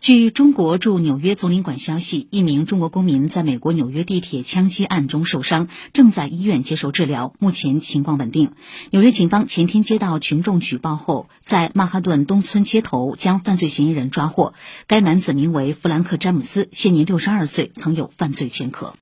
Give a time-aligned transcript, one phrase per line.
[0.00, 8.52] 据中国驻纽约总领馆消息一名中国公民在美国纽约地铁枪击案中受伤正在医院接受治疗目前情况稳定。
[8.90, 14.54] 纽约警方前天接到群众举报后在曼哈顿东村街头将犯罪嫌疑人抓获。
[14.86, 18.94] 该男子名为弗兰克詹姆斯现年六十二岁曾有犯罪前科。